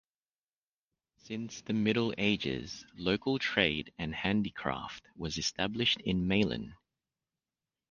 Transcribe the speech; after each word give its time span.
Since 1.17 1.61
the 1.61 1.73
Middle 1.73 2.11
Ages 2.17 2.87
local 2.95 3.37
trade 3.37 3.93
and 3.99 4.15
handicraft 4.15 5.05
was 5.15 5.37
established 5.37 5.99
in 6.01 6.27
Meilen. 6.27 6.73